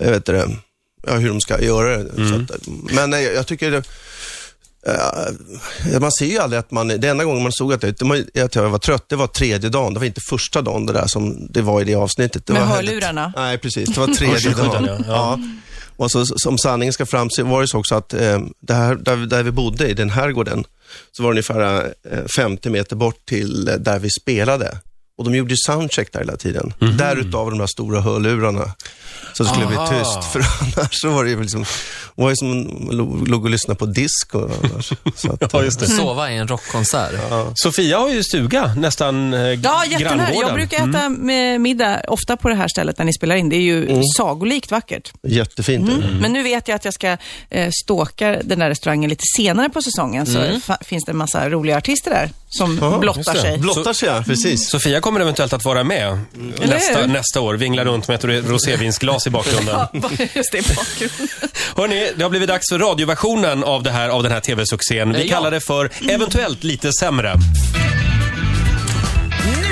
jag 0.00 0.06
vet 0.08 0.16
inte, 0.16 0.32
det, 0.32 0.48
ja, 1.06 1.12
hur 1.14 1.28
de 1.28 1.40
ska 1.40 1.60
göra 1.62 1.96
det. 2.02 2.28
Så 2.28 2.34
att, 2.54 2.60
men 2.92 3.10
nej, 3.10 3.24
jag 3.24 3.46
tycker 3.46 3.70
det, 3.70 3.82
eh, 4.86 6.00
man 6.00 6.12
ser 6.12 6.26
ju 6.26 6.38
aldrig 6.38 6.60
att 6.60 6.70
man, 6.70 6.88
det 6.88 7.08
enda 7.08 7.24
gången 7.24 7.42
man 7.42 7.52
såg 7.52 7.72
att, 7.72 7.80
det, 7.80 7.98
det 7.98 8.04
var- 8.04 8.24
att 8.44 8.54
jag 8.54 8.70
var 8.70 8.78
trött, 8.78 9.04
det 9.08 9.16
var 9.16 9.26
tredje 9.26 9.70
dagen. 9.70 9.94
Det 9.94 10.00
var 10.00 10.06
inte 10.06 10.20
första 10.30 10.62
dagen 10.62 10.86
det 10.86 10.92
där 10.92 11.06
som 11.06 11.46
det 11.50 11.62
var 11.62 11.80
i 11.80 11.84
det 11.84 11.94
avsnittet. 11.94 12.46
Det 12.46 12.52
Med 12.52 12.62
var 12.66 12.68
hörlurarna? 12.76 13.32
Nej, 13.36 13.58
precis. 13.58 13.88
Det 13.88 14.00
var 14.00 14.06
tredje 14.06 14.50
dagen. 14.54 14.84
ja. 14.88 15.04
Ja. 15.08 15.38
Och 15.96 16.10
så, 16.10 16.24
som 16.26 16.58
sanningen 16.58 16.92
ska 16.92 17.06
fram 17.06 17.30
så 17.30 17.44
var 17.44 17.60
det 17.60 17.68
så 17.68 17.78
också 17.78 17.94
att 17.94 18.14
eh, 18.14 18.40
det 18.60 18.74
här, 18.74 18.94
där, 18.94 19.16
där 19.16 19.42
vi 19.42 19.50
bodde, 19.50 19.88
i 19.88 19.94
den 19.94 20.10
herrgården, 20.10 20.64
så 21.12 21.22
var 21.22 21.30
det 21.30 21.32
ungefär 21.32 21.94
eh, 22.10 22.18
50 22.36 22.70
meter 22.70 22.96
bort 22.96 23.26
till 23.26 23.68
eh, 23.68 23.74
där 23.74 23.98
vi 23.98 24.10
spelade. 24.10 24.78
Och 25.20 25.24
de 25.30 25.34
gjorde 25.36 25.50
ju 25.50 25.56
soundcheck 25.66 26.12
där 26.12 26.20
hela 26.20 26.36
tiden. 26.36 26.72
Därutav 26.98 27.50
de 27.50 27.58
där 27.58 27.66
stora 27.66 28.00
hörlurarna. 28.00 28.72
Så 29.32 29.42
det 29.42 29.48
skulle 29.48 29.66
Aha. 29.66 29.88
bli 29.88 29.98
tyst. 29.98 30.24
För 30.32 30.40
annars 30.60 31.00
så 31.00 31.10
var 31.10 31.24
det 31.24 31.30
ju 31.30 31.40
liksom, 31.40 31.62
det 32.16 32.22
var 32.22 32.30
ju 32.30 32.36
som 32.36 32.62
att 32.88 33.28
låg 33.28 33.44
och 33.44 33.50
lyssnade 33.50 33.78
på 33.78 33.86
disco. 33.86 34.38
Annars. 34.62 34.92
Så 35.16 35.32
att, 35.32 35.42
Ja, 35.52 35.62
just 35.62 35.80
det. 35.80 35.86
Sova 35.86 36.30
i 36.32 36.36
en 36.36 36.48
rockkonsert. 36.48 37.10
Sofia 37.54 37.98
har 37.98 38.08
ju 38.10 38.22
stuga 38.24 38.74
nästan 38.74 39.34
eh, 39.34 39.40
Ja, 39.40 39.84
jättenära. 39.86 40.32
Jag 40.34 40.54
brukar 40.54 40.88
äta 40.88 41.08
med 41.08 41.60
middag 41.60 42.00
ofta 42.08 42.36
på 42.36 42.48
det 42.48 42.54
här 42.54 42.68
stället 42.68 42.96
där 42.96 43.04
ni 43.04 43.12
spelar 43.12 43.36
in. 43.36 43.48
Det 43.48 43.56
är 43.56 43.60
ju 43.60 44.02
sagolikt 44.16 44.70
vackert. 44.70 45.12
Jättefint. 45.22 45.86
det. 45.86 46.08
Men 46.20 46.32
nu 46.32 46.42
vet 46.42 46.68
jag 46.68 46.76
att 46.76 46.84
jag 46.84 46.94
ska 46.94 47.16
eh, 47.50 47.70
stalka 47.84 48.38
den 48.44 48.58
där 48.58 48.68
restaurangen 48.68 49.10
lite 49.10 49.24
senare 49.36 49.68
på 49.68 49.82
säsongen. 49.82 50.26
Så 50.26 50.38
fa- 50.38 50.84
finns 50.84 51.04
det 51.04 51.12
en 51.12 51.18
massa 51.18 51.48
roliga 51.48 51.76
artister 51.76 52.10
där 52.10 52.30
som 52.58 52.76
blottar 53.00 53.18
just 53.20 53.32
det. 53.32 53.40
sig. 53.40 53.58
Blottar 53.58 53.92
sig, 53.92 54.08
ja. 54.08 54.22
Precis. 54.26 54.68
Sofia 54.70 55.00
kommer 55.00 55.20
eventuellt 55.20 55.52
att 55.52 55.64
vara 55.64 55.84
med 55.84 56.18
Eller 56.56 56.66
nästa, 56.66 57.06
nästa 57.06 57.40
år. 57.40 57.54
Vingla 57.54 57.84
runt 57.84 58.08
med 58.08 58.24
ett 58.24 58.44
rosévinsglas 58.50 59.26
i 59.26 59.30
bakgrunden. 59.30 59.74
Ja, 59.92 60.10
just 60.34 60.52
det, 60.52 60.58
i 60.58 60.62
bakgrunden. 60.76 61.28
Hörni, 61.76 62.10
det 62.16 62.22
har 62.22 62.30
blivit 62.30 62.48
dags 62.48 62.68
för 62.72 62.78
radioversionen 62.78 63.64
av, 63.64 63.82
det 63.82 63.90
här, 63.90 64.08
av 64.08 64.22
den 64.22 64.32
här 64.32 64.40
tv-succén. 64.40 65.12
Vi 65.12 65.22
Ja. 65.28 65.34
kallar 65.36 65.50
det 65.50 65.60
för 65.60 65.90
eventuellt 66.08 66.64
lite 66.64 66.92
sämre. 66.92 67.34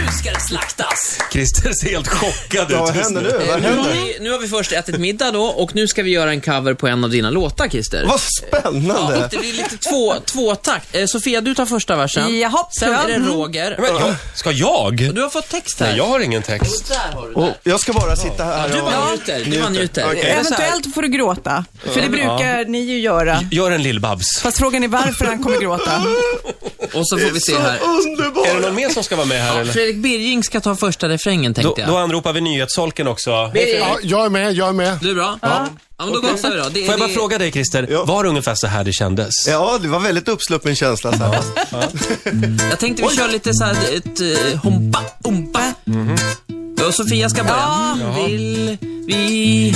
Nu 0.08 0.12
ska 0.18 0.30
det 0.32 0.40
slaktas. 0.40 1.18
Christer 1.32 1.72
ser 1.72 1.88
helt 1.90 2.08
chockad 2.08 2.62
ut 2.70 2.70
Ja, 2.70 2.80
vad 2.80 2.96
just 2.96 3.04
händer 3.04 3.22
nu? 3.22 3.28
Eh, 3.28 3.48
Vad 3.48 3.62
Nu 3.62 3.68
har, 3.68 3.74
händer? 3.76 3.92
vi, 3.92 4.16
nu 4.20 4.30
har 4.30 4.38
vi 4.38 4.48
först 4.48 4.72
ätit 4.72 4.98
middag 5.00 5.30
då 5.30 5.42
och 5.44 5.74
nu 5.74 5.88
ska 5.88 6.02
vi 6.02 6.10
göra 6.10 6.30
en 6.30 6.40
cover 6.40 6.74
på 6.74 6.86
en 6.88 7.04
av 7.04 7.10
dina 7.10 7.30
låtar, 7.30 7.68
Christer. 7.68 8.04
Vad 8.06 8.20
Ja, 8.52 8.60
spännande! 8.60 9.28
det 9.30 9.38
blir 9.38 9.52
lite 9.52 9.76
två, 9.76 10.14
tvåtakt. 10.24 10.94
Eh, 10.96 11.06
Sofia, 11.06 11.40
du 11.40 11.54
tar 11.54 11.66
första 11.66 11.96
versen. 11.96 12.38
Jaha, 12.38 12.66
Sen 12.80 12.92
är 12.94 13.06
det 13.08 13.14
mm. 13.14 13.28
Roger. 13.28 13.76
Men, 13.78 13.94
jag, 13.94 14.14
ska 14.34 14.50
jag? 14.52 15.14
Du 15.14 15.22
har 15.22 15.28
fått 15.30 15.48
text 15.48 15.80
här. 15.80 15.86
Nej, 15.88 15.96
jag 15.96 16.06
har 16.06 16.20
ingen 16.20 16.42
text. 16.42 16.88
Där 16.88 17.12
har 17.20 17.28
du 17.28 17.34
Och 17.34 17.42
det. 17.62 17.70
jag 17.70 17.80
ska 17.80 17.92
bara 17.92 18.16
sitta 18.16 18.44
här 18.44 18.68
Du 18.68 18.80
och... 18.80 18.84
bara 18.90 19.10
njuter. 19.10 19.42
Du 19.44 19.60
bara 19.60 19.70
njuter. 19.70 20.04
Okej. 20.10 20.30
Eventuellt 20.30 20.94
får 20.94 21.02
du 21.02 21.08
gråta, 21.08 21.64
för 21.84 22.00
det 22.00 22.08
brukar 22.08 22.64
ni 22.64 22.78
ju 22.80 22.98
göra. 23.00 23.40
Gör 23.50 23.70
en 23.70 23.82
Lill-Babs. 23.82 24.40
Fast 24.42 24.58
frågan 24.58 24.84
är 24.84 24.88
varför 24.88 25.24
han 25.24 25.42
kommer 25.42 25.60
gråta. 25.60 26.02
Och 26.94 27.08
så 27.08 27.18
får 27.18 27.30
vi 27.30 27.40
se 27.40 27.58
här. 27.58 27.78
Underbart! 27.82 28.46
Är 28.46 28.54
det 28.54 28.60
någon 28.60 28.74
mer 28.74 28.88
som 28.88 29.02
ska 29.04 29.16
vara 29.16 29.26
med 29.26 29.42
här 29.42 29.60
eller? 29.60 29.72
Fredrik 29.72 29.96
Birging 29.96 30.42
ska 30.44 30.60
ta 30.60 30.76
första 30.76 31.08
refrängen, 31.08 31.52
Då, 31.52 31.62
tänkte 31.62 31.80
jag. 31.80 31.90
då 31.90 31.96
anropar 31.96 32.32
vi 32.32 32.40
nyhetssolken 32.40 33.08
också. 33.08 33.50
Birging, 33.54 33.78
Ja, 33.80 33.98
jag 34.02 34.24
är 34.26 34.30
med, 34.30 34.52
jag 34.52 34.68
är 34.68 34.72
med. 34.72 34.98
du 35.02 35.10
är 35.10 35.14
bra? 35.14 35.38
Ja. 35.42 35.66
ja 35.98 36.04
men 36.04 36.14
då 36.14 36.20
gasar 36.20 36.50
vi 36.50 36.56
då. 36.56 36.68
Det, 36.68 36.80
Får 36.84 36.90
jag 36.92 36.98
bara 36.98 37.08
det- 37.08 37.14
fråga 37.14 37.38
dig 37.38 37.52
Christer, 37.52 37.86
Ja. 37.90 38.04
var 38.04 38.22
det 38.24 38.28
ungefär 38.30 38.54
så 38.54 38.66
här 38.66 38.84
det 38.84 38.92
kändes? 38.92 39.34
Ja, 39.48 39.78
det 39.82 39.88
var 39.88 40.00
väldigt 40.00 40.28
uppsluppen 40.28 40.76
känsla. 40.76 41.12
Så 41.12 41.24
här. 41.24 41.38
Jag 42.70 42.78
tänkte 42.78 43.02
vi 43.10 43.16
kör 43.16 43.28
lite 43.28 43.54
så 43.54 43.64
här 43.64 43.76
ett 43.96 44.20
uh, 44.20 44.56
hompa, 44.62 45.00
ompa. 45.24 45.72
Och 46.86 46.94
Sofia 46.94 47.28
ska 47.28 47.42
börja. 47.44 47.98
Vill 48.26 48.76
vi... 49.06 49.74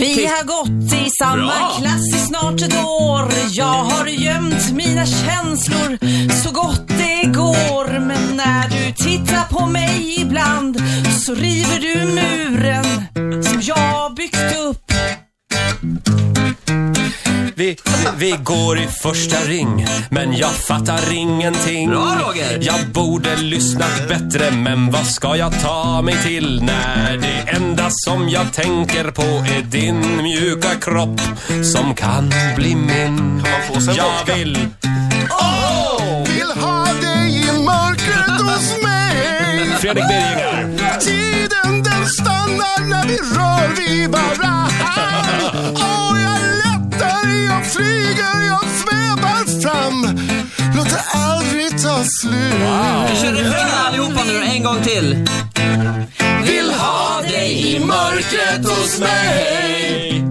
Vi 0.00 0.26
har 0.26 0.44
gått 0.44 0.92
i 0.92 1.10
samma 1.18 1.36
Bra. 1.36 1.76
klass 1.78 2.14
i 2.14 2.18
snart 2.18 2.62
ett 2.62 2.84
år. 2.84 3.32
Jag 3.50 3.84
har 3.84 4.06
gömt 4.06 4.72
mina 4.72 5.06
känslor 5.06 5.98
så 6.42 6.50
gott 6.50 6.88
det 6.88 7.28
går. 7.28 7.98
Men 7.98 8.36
när 8.36 8.68
du 8.68 8.92
tittar 8.92 9.44
på 9.48 9.66
mig 9.66 10.20
ibland 10.20 10.82
så 11.26 11.34
river 11.34 11.80
du 11.80 12.04
muren 12.14 13.42
som 13.42 13.60
jag 13.62 14.14
byggt 14.14 14.56
upp. 14.68 14.89
Vi, 17.70 17.76
vi 18.16 18.36
går 18.42 18.78
i 18.78 18.86
första 18.86 19.36
ring, 19.36 19.86
men 20.10 20.36
jag 20.36 20.50
fattar 20.50 21.12
ingenting. 21.12 21.90
Bra, 21.90 22.16
Roger. 22.26 22.58
Jag 22.60 22.86
borde 22.86 23.36
lyssnat 23.36 24.08
bättre, 24.08 24.50
men 24.50 24.90
vad 24.90 25.06
ska 25.06 25.36
jag 25.36 25.60
ta 25.60 26.02
mig 26.02 26.16
till 26.22 26.62
när 26.62 27.16
det 27.16 27.50
enda 27.56 27.88
som 27.90 28.28
jag 28.28 28.52
tänker 28.52 29.10
på 29.10 29.22
är 29.22 29.62
din 29.62 30.22
mjuka 30.22 30.68
kropp 30.80 31.20
som 31.74 31.94
kan 31.94 32.32
bli 32.56 32.74
min. 32.74 33.42
Jag 33.74 33.74
vodka? 33.74 34.34
vill... 34.34 34.54
Vill 36.26 36.62
ha 36.62 36.84
dig 36.84 37.48
i 37.48 37.52
mörkret 37.64 38.40
hos 38.40 38.82
mig. 38.82 39.66
Fredrik 39.78 40.04
Birginger. 40.08 41.00
Tiden 41.00 41.82
den 41.82 42.06
stannar 42.06 42.88
när 42.88 43.06
vi 43.06 43.16
rör 43.16 43.74
vid 43.76 44.10
varann. 44.10 44.59
Slut. 52.20 52.34
Vi 53.10 53.16
kör 53.20 53.32
refrängen 53.32 53.78
allihopa 53.86 54.24
nu 54.24 54.42
en 54.42 54.62
gång 54.62 54.82
till. 54.82 55.28
Vill 56.44 56.70
ha 56.70 57.22
dig 57.22 57.74
i 57.74 57.80
mörkret 57.80 58.64
hos 58.68 58.98
mig. 58.98 60.24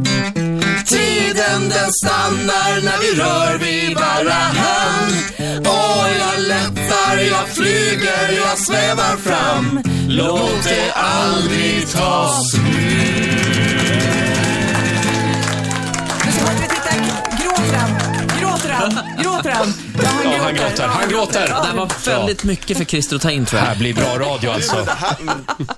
Tiden 0.85 1.69
den 1.69 1.91
stannar 1.91 2.81
när 2.81 2.97
vi 3.01 3.21
rör 3.21 3.57
vid 3.57 3.97
varann. 3.97 5.11
Och 5.59 6.07
jag 6.19 6.41
lättar, 6.47 7.17
jag 7.17 7.47
flyger, 7.49 8.31
jag 8.35 8.57
svävar 8.57 9.17
fram. 9.17 9.81
Låt 10.07 10.63
det 10.63 10.91
aldrig 10.93 11.87
ta 11.91 12.29
Nu 12.63 12.68
han 20.57 20.71
Ja, 20.77 20.85
han 20.87 21.09
gråter. 21.09 21.09
Han 21.09 21.09
gråter. 21.09 21.47
Det 21.47 21.53
här 21.67 21.75
var 21.75 21.89
väldigt 22.05 22.43
mycket 22.43 22.77
för 22.77 22.85
Christer 22.85 23.15
att 23.15 23.21
ta 23.21 23.31
in 23.31 23.45
tror 23.45 23.59
Det 23.59 23.65
här 23.65 23.71
jag. 23.71 23.77
blir 23.79 23.93
bra 23.93 24.19
radio 24.19 24.49
alltså. 24.49 24.87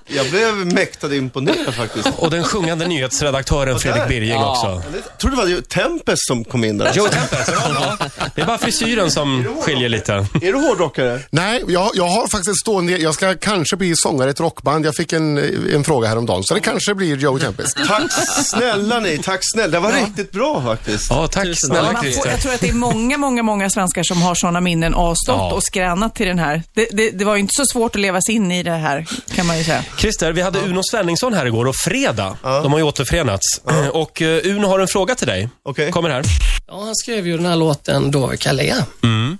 Det 0.07 0.15
jag 0.15 0.29
blev 0.29 0.53
mäktat 0.73 1.11
imponerad 1.11 1.73
faktiskt. 1.75 2.07
Och 2.17 2.29
den 2.31 2.43
sjungande 2.43 2.87
nyhetsredaktören 2.87 3.79
Fredrik. 3.79 4.07
Birging 4.07 4.29
Ja. 4.31 4.51
också. 4.51 4.89
Jag 4.93 5.17
trodde 5.17 5.35
det 5.35 5.55
var 5.55 5.61
Tempest 5.61 6.27
som 6.27 6.43
kom 6.43 6.63
in 6.63 6.77
där. 6.77 6.93
Joe 6.93 7.07
Tempest. 7.07 7.51
Ja, 7.53 7.97
det 8.35 8.41
är 8.41 8.45
bara 8.45 8.57
frisyren 8.57 9.11
som 9.11 9.45
skiljer 9.61 9.89
lite. 9.89 10.13
Är 10.13 10.51
du 10.51 10.53
hårdrockare? 10.57 11.19
Nej, 11.29 11.63
jag, 11.67 11.91
jag 11.93 12.07
har 12.07 12.27
faktiskt 12.27 12.59
stående... 12.59 12.97
Jag 12.97 13.13
ska 13.13 13.35
kanske 13.35 13.75
bli 13.75 13.93
sångare 13.95 14.27
i 14.27 14.31
ett 14.31 14.39
rockband. 14.39 14.85
Jag 14.85 14.95
fick 14.95 15.13
en, 15.13 15.37
en 15.75 15.83
fråga 15.83 16.07
häromdagen, 16.07 16.43
så 16.43 16.53
det 16.53 16.59
kanske 16.59 16.93
blir 16.95 17.17
Joe 17.17 17.39
Tempest. 17.39 17.77
Tack 17.87 18.11
snälla 18.45 18.99
ni, 18.99 19.17
tack 19.17 19.39
snälla. 19.53 19.67
Det 19.71 19.79
var 19.79 19.91
riktigt 19.91 20.31
bra 20.31 20.61
faktiskt. 20.63 21.07
Ja, 21.09 21.27
tack 21.27 21.43
Tusen 21.43 21.69
snälla 21.69 22.01
Christer. 22.01 22.29
jag 22.29 22.41
tror 22.41 22.53
att 22.53 22.61
det 22.61 22.69
är 22.69 22.73
många, 22.73 23.17
många, 23.17 23.43
många 23.43 23.69
svenskar 23.69 24.03
som 24.03 24.21
har 24.21 24.35
sådana 24.35 24.60
minnen 24.61 24.93
och 24.93 25.03
har 25.03 25.15
stått 25.15 25.35
Ja. 25.37 25.53
och 25.53 25.63
skränat 25.63 26.15
till 26.15 26.27
den 26.27 26.39
här. 26.39 26.63
Det, 26.73 26.87
det, 26.91 27.11
det 27.11 27.25
var 27.25 27.35
ju 27.35 27.39
inte 27.39 27.53
så 27.55 27.65
svårt 27.65 27.95
att 27.95 28.01
leva 28.01 28.21
sig 28.21 28.35
in 28.35 28.51
i 28.51 28.63
det 28.63 28.71
här, 28.71 29.05
kan 29.35 29.45
man 29.47 29.57
ju 29.57 29.63
säga. 29.63 29.83
Christer, 29.97 30.31
vi 30.33 30.41
hade 30.41 30.59
Uno 30.59 30.81
Svenningsson 30.91 31.33
här 31.33 31.45
igår 31.45 31.65
och 31.67 31.75
Fredag. 31.75 32.37
De 32.43 32.71
har 32.71 32.79
ju 32.79 32.85
återförenats. 32.85 33.61
Och 33.93 34.21
eh, 34.21 34.41
Uno 34.45 34.67
har 34.67 34.79
en 34.79 34.87
fråga 34.87 35.15
till 35.15 35.27
dig. 35.27 35.49
Okej. 35.63 35.91
Kommer 35.91 36.09
här. 36.09 36.23
Ja, 36.67 36.81
han 36.83 36.95
skrev 36.95 37.27
ju 37.27 37.37
den 37.37 37.45
här 37.45 37.55
låten 37.55 38.11
då, 38.11 38.33
Calais. 38.39 38.75
Mm. 39.03 39.37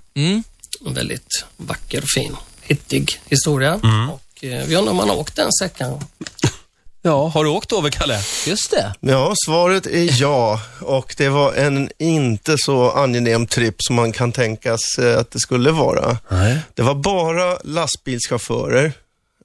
En 0.86 0.94
väldigt 0.94 1.46
vacker 1.58 2.02
och 2.02 2.10
fin, 2.16 2.36
hittig 2.62 3.20
historia. 3.26 3.80
Mm. 3.84 4.10
Och 4.10 4.44
eh, 4.44 4.66
vi 4.68 4.76
undrar 4.76 4.92
om 4.92 5.00
han 5.00 5.10
har 5.10 5.18
åkt 5.18 5.36
den 5.36 5.52
säcken. 5.62 5.94
Ja, 7.04 7.28
har 7.28 7.44
du 7.44 7.50
åkt 7.50 7.74
över 7.74 7.90
Kalle? 7.90 8.20
Just 8.48 8.72
det. 8.72 8.94
Ja, 9.00 9.34
svaret 9.46 9.86
är 9.86 10.22
ja. 10.22 10.62
Och 10.82 11.16
det 11.18 11.30
var 11.30 11.54
en 11.54 11.90
inte 11.98 12.56
så 12.58 12.92
angenäm 12.92 13.48
tripp 13.48 13.76
som 13.78 13.96
man 13.96 14.12
kan 14.12 14.32
tänkas 14.32 14.80
eh, 15.00 15.20
att 15.20 15.32
det 15.32 15.40
skulle 15.40 15.72
vara. 15.72 16.18
Nej. 16.30 16.58
Det 16.74 16.82
var 16.82 16.96
bara 16.96 17.58
lastbilschaufförer 17.64 18.94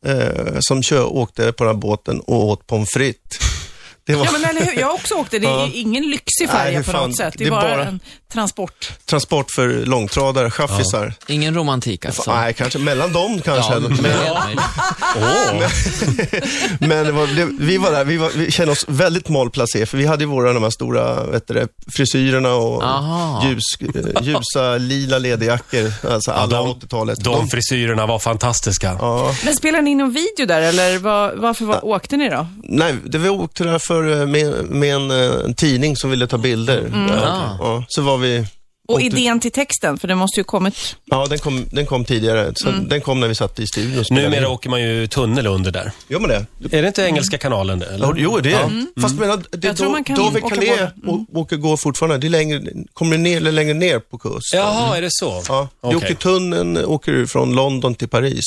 eh, 0.06 0.56
som 0.60 0.82
kör, 0.82 1.04
åkte 1.04 1.52
på 1.52 1.64
den 1.64 1.74
här 1.74 1.80
båten 1.80 2.20
och 2.20 2.44
åt 2.44 2.66
pommes 2.66 2.88
frites. 2.90 3.38
Det 4.06 4.14
var 4.14 4.24
Ja, 4.24 4.32
men 4.32 4.44
eller 4.44 4.60
hur? 4.64 4.80
Jag 4.80 4.86
har 4.86 4.94
också 4.94 5.14
åkt 5.14 5.30
det. 5.30 5.38
Det 5.38 5.46
är 5.46 5.50
Ja. 5.60 5.70
ingen 5.74 6.10
lyxig 6.10 6.48
färja 6.50 6.82
på 6.82 6.92
något 6.92 7.16
sätt. 7.16 7.34
Det 7.38 7.44
Det 7.44 7.44
är 7.44 7.46
är 7.46 7.50
bara, 7.50 7.76
bara- 7.76 7.84
en 7.86 8.00
transport. 8.32 8.92
transport 9.06 9.50
för 9.50 9.68
långtradare, 9.68 10.50
chaffisar. 10.50 11.14
Ingen 11.26 11.54
romantik 11.54 12.06
alltså. 12.06 12.34
Nej, 12.34 12.54
kanske 12.54 12.78
mellan 12.78 13.12
dem 13.12 13.40
kanske. 13.44 13.72
Ja, 13.74 13.80
men, 13.80 13.94
Åh, 15.16 15.68
men 16.80 17.06
det 17.06 17.12
var, 17.12 17.26
det, 17.36 17.44
vi 17.58 17.78
var 17.78 17.90
där, 17.90 18.04
vi, 18.04 18.16
var, 18.16 18.30
vi 18.34 18.50
kände 18.50 18.72
oss 18.72 18.84
väldigt 18.88 19.28
malplacé 19.28 19.86
för 19.86 19.98
vi 19.98 20.06
hade 20.06 20.24
ju 20.24 20.30
våra 20.30 20.52
de 20.52 20.62
här 20.62 20.70
stora 20.70 21.24
vet 21.24 21.48
du, 21.48 21.54
det, 21.54 21.68
frisyrerna 21.96 22.54
och 22.54 22.82
Aha. 22.84 23.44
ljus, 23.48 23.62
eh, 23.96 24.22
ljusa 24.22 24.76
lila 24.78 25.18
läderjackor, 25.18 25.92
alltså 26.10 26.30
alla 26.30 26.56
de- 26.58 26.68
80-talet. 26.68 27.24
de 27.24 27.48
frisyrerna 27.48 28.06
var 28.06 28.18
fantastiska. 28.18 28.96
ja, 29.00 29.34
Men 29.44 29.56
spelar 29.56 29.82
ni 29.82 29.90
in 29.90 29.98
någon 29.98 30.12
video 30.12 30.46
där 30.46 30.60
eller 30.62 30.98
var, 30.98 31.34
varför 31.36 31.64
var, 31.64 31.84
åkte 31.84 32.16
ni 32.16 32.28
då? 32.28 32.46
nej, 32.62 32.94
det 33.04 33.18
vi 33.18 33.28
åkte 33.28 33.64
där 33.64 33.78
för, 33.78 33.95
eh, 34.04 34.26
med, 34.26 34.64
med 34.70 34.94
en, 34.94 35.10
eh, 35.10 35.44
en 35.44 35.54
tidning 35.54 35.96
som 35.96 36.10
ville 36.10 36.26
ta 36.26 36.38
bilder. 36.38 36.78
Mm. 36.78 37.06
Ja, 37.06 37.56
ja, 37.60 37.84
så 37.88 38.02
var 38.02 38.16
vi, 38.18 38.46
Och 38.88 39.00
idén 39.00 39.40
till 39.40 39.52
texten, 39.52 39.98
för 39.98 40.08
det 40.08 40.14
måste 40.14 40.40
ju 40.40 40.44
kommit... 40.44 40.96
ja 41.04 41.26
den 41.26 41.38
kom, 41.38 41.66
den 41.72 41.86
kom 41.86 42.04
tidigare. 42.04 42.52
Så 42.54 42.68
Mm. 42.68 42.88
Den 42.88 43.00
kom 43.00 43.20
när 43.20 43.28
vi 43.28 43.34
satt 43.34 43.58
i 43.60 43.66
studion 43.66 43.98
och 44.00 44.10
Numera 44.10 44.36
in. 44.40 44.44
åker 44.46 44.70
man 44.70 44.82
ju 44.82 45.06
tunnel 45.06 45.46
under 45.46 45.70
där. 45.70 45.92
Gör 46.08 46.20
man 46.20 46.28
det? 46.30 46.46
Är 46.76 46.82
det 46.82 46.88
inte 46.88 47.02
Engelska 47.02 47.38
kanalen? 47.38 47.82
Eller? 47.82 48.14
Jo, 48.16 48.38
det 48.40 48.52
är 48.52 48.68
det. 48.94 49.02
Fast 49.02 49.14
menar, 49.18 49.36
det, 49.36 49.42
Mm. 49.56 49.60
Jag 49.66 49.76
tror 49.76 49.86
då, 49.86 49.92
man 49.92 50.04
kan 50.04 50.16
Dover 50.16 50.44
åka 50.44 50.54
Calais. 50.54 50.80
Mm. 50.80 51.08
å- 51.10 51.26
åker, 51.34 51.56
går 51.56 51.76
fortfarande. 51.76 52.18
Det 52.18 52.26
är 52.26 52.30
längre, 52.30 52.60
kommer 52.92 53.18
ner 53.18 53.36
eller 53.36 53.52
längre 53.52 53.74
ner 53.74 53.98
på 53.98 54.18
kusten. 54.18 54.58
Jaha, 54.60 54.96
är 54.96 55.02
det 55.02 55.08
så? 55.10 55.42
Ja. 55.48 55.68
Jokitunneln 55.92 56.76
åker 56.84 57.12
du 57.12 57.26
från 57.26 57.54
London 57.54 57.94
till 57.94 58.08
Paris. 58.08 58.44